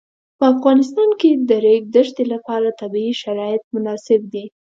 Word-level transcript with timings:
په 0.37 0.43
افغانستان 0.53 1.09
کې 1.19 1.31
د 1.37 1.41
د 1.49 1.51
ریګ 1.65 1.83
دښتې 1.95 2.23
لپاره 2.33 2.77
طبیعي 2.81 3.13
شرایط 3.23 3.63
مناسب 3.73 4.21
دي. 4.33 4.45